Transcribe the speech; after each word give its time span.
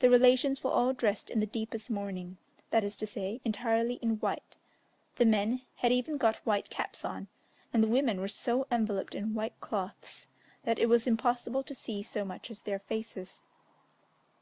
The 0.00 0.10
relations 0.10 0.62
were 0.62 0.70
all 0.70 0.92
dressed 0.92 1.30
in 1.30 1.40
the 1.40 1.46
deepest 1.46 1.88
mourning 1.88 2.36
that 2.68 2.84
is 2.84 2.94
to 2.98 3.06
say, 3.06 3.40
entirely 3.42 3.94
in 4.02 4.16
white; 4.20 4.58
the 5.16 5.24
men 5.24 5.62
had 5.76 5.90
even 5.90 6.18
got 6.18 6.36
white 6.44 6.68
caps 6.68 7.06
on, 7.06 7.28
and 7.72 7.82
the 7.82 7.88
women 7.88 8.20
were 8.20 8.28
so 8.28 8.66
enveloped 8.70 9.14
in 9.14 9.32
white 9.32 9.58
cloths 9.62 10.26
that 10.64 10.78
it 10.78 10.90
was 10.90 11.06
impossible 11.06 11.62
to 11.62 11.74
see 11.74 12.02
so 12.02 12.22
much 12.22 12.50
as 12.50 12.60
their 12.60 12.80
faces. 12.80 13.40